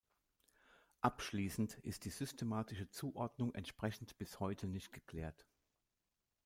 [1.01, 5.45] Abschließend ist die systematische Zuordnung entsprechend bis heute nicht geklärt.